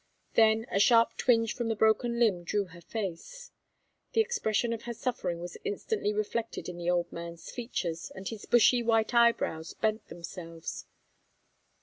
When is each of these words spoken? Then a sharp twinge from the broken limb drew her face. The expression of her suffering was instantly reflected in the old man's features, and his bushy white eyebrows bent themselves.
Then 0.33 0.65
a 0.71 0.79
sharp 0.79 1.15
twinge 1.15 1.53
from 1.53 1.67
the 1.67 1.75
broken 1.75 2.17
limb 2.17 2.43
drew 2.43 2.65
her 2.65 2.81
face. 2.81 3.51
The 4.13 4.21
expression 4.21 4.73
of 4.73 4.81
her 4.85 4.95
suffering 4.95 5.39
was 5.39 5.57
instantly 5.63 6.11
reflected 6.11 6.67
in 6.67 6.77
the 6.79 6.89
old 6.89 7.11
man's 7.11 7.51
features, 7.51 8.11
and 8.15 8.27
his 8.27 8.47
bushy 8.47 8.81
white 8.81 9.13
eyebrows 9.13 9.75
bent 9.75 10.07
themselves. 10.07 10.87